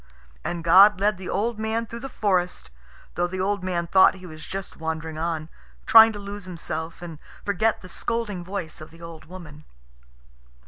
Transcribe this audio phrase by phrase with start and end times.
[0.43, 2.71] And God led the old man through the forest,
[3.13, 5.47] though the old man thought he was just wandering on,
[5.85, 9.63] trying to lose himself and forget the scolding voice of the old woman.